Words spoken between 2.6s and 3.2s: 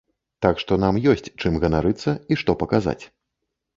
паказаць.